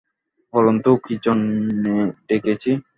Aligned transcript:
বলুন 0.53 0.75
তো 0.85 0.91
কি 1.05 1.15
জন্যে 1.25 1.93
ডেকেছি? 2.27 2.71